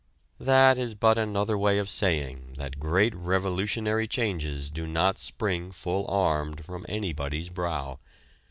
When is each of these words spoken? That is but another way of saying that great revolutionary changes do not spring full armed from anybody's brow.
That 0.39 0.79
is 0.79 0.95
but 0.95 1.19
another 1.19 1.55
way 1.55 1.77
of 1.77 1.87
saying 1.87 2.55
that 2.57 2.79
great 2.79 3.13
revolutionary 3.13 4.07
changes 4.07 4.71
do 4.71 4.87
not 4.87 5.19
spring 5.19 5.71
full 5.71 6.07
armed 6.09 6.65
from 6.65 6.87
anybody's 6.89 7.49
brow. 7.49 7.99